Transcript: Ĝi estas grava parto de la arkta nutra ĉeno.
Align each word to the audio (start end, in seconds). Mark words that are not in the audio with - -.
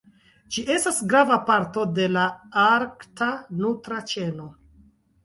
Ĝi 0.53 0.61
estas 0.75 1.01
grava 1.11 1.35
parto 1.49 1.83
de 1.99 2.07
la 2.13 2.23
arkta 2.63 3.29
nutra 3.61 4.01
ĉeno. 4.15 4.49